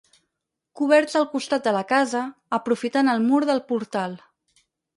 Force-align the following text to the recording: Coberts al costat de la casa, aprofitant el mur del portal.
Coberts 0.79 1.17
al 1.19 1.27
costat 1.33 1.67
de 1.67 1.73
la 1.75 1.83
casa, 1.93 2.23
aprofitant 2.59 3.15
el 3.17 3.23
mur 3.29 3.43
del 3.51 3.65
portal. 3.73 4.21